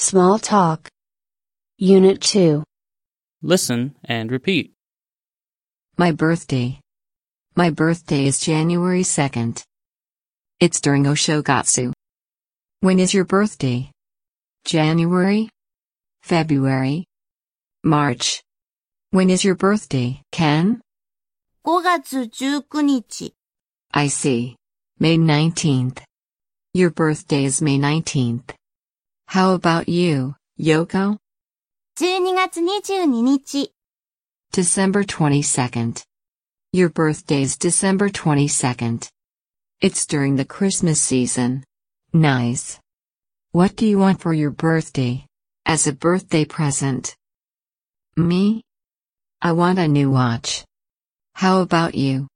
[0.00, 0.88] Small Talk.
[1.76, 2.62] Unit 2.
[3.42, 4.72] Listen and repeat.
[5.96, 6.78] My birthday.
[7.56, 9.60] My birthday is January 2nd.
[10.60, 11.92] It's during Oshogatsu.
[12.78, 13.90] When is your birthday?
[14.64, 15.48] January?
[16.22, 17.04] February?
[17.82, 18.40] March?
[19.10, 20.80] When is your birthday, Ken?
[21.64, 23.32] 5月19日、
[23.92, 24.54] I see.
[25.00, 26.02] May 19th.
[26.72, 28.57] Your birthday is May 19th.
[29.28, 31.18] How about you, Yoko?
[32.00, 33.68] 12月22日、
[34.52, 36.02] December 22nd.
[36.72, 39.06] Your birthday is December 22nd.
[39.82, 41.62] It's during the Christmas season.
[42.14, 42.80] Nice.
[43.52, 45.26] What do you want for your birthday?
[45.66, 47.14] As a birthday present?
[48.16, 48.62] Me?
[49.42, 50.64] I want a new watch.
[51.34, 52.28] How about you?